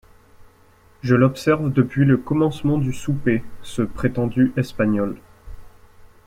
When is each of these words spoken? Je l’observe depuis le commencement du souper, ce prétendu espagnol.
Je 1.03 1.13
l’observe 1.13 1.71
depuis 1.71 2.05
le 2.05 2.17
commencement 2.17 2.79
du 2.79 2.91
souper, 2.91 3.43
ce 3.61 3.83
prétendu 3.83 4.51
espagnol. 4.57 5.15